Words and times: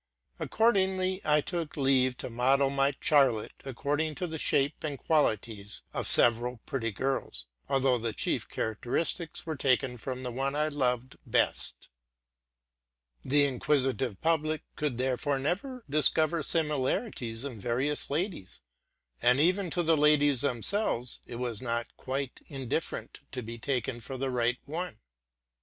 Ac 0.39 0.47
cordingly 0.49 1.21
I 1.23 1.41
took 1.41 1.77
leave 1.77 2.17
to 2.17 2.29
model 2.31 2.71
my 2.71 2.95
Charlotte 2.99 3.53
according 3.63 4.15
to 4.15 4.25
the 4.25 4.39
shape 4.39 4.83
and 4.83 4.97
qualities 4.97 5.83
of 5.93 6.07
several 6.07 6.57
pretty 6.65 6.91
girls, 6.91 7.45
although 7.69 7.99
the 7.99 8.11
chief 8.11 8.49
characteristics 8.49 9.45
were 9.45 9.55
taken 9.55 9.97
from 9.97 10.23
the 10.23 10.31
one 10.31 10.55
I 10.55 10.69
loved 10.69 11.17
best 11.27 11.89
172 13.21 13.27
'TRUTH 13.29 13.53
AND 13.53 13.61
FICTION 13.61 13.97
The 13.99 14.09
inquisitive 14.09 14.21
public 14.21 14.63
could 14.75 14.97
therefore 14.97 15.83
discover 15.87 16.41
similarities 16.41 17.45
in 17.45 17.61
various 17.61 18.09
women, 18.09 18.47
and 19.21 19.39
even 19.39 19.69
to 19.69 19.83
the 19.83 19.95
ladies 19.95 20.41
themselves 20.41 21.19
it 21.27 21.35
was 21.35 21.61
not 21.61 21.95
quite 21.95 22.41
indifferent 22.47 23.19
to 23.31 23.43
be 23.43 23.59
taken 23.59 23.99
for 23.99 24.17
the 24.17 24.31
right 24.31 24.57
one. 24.65 24.97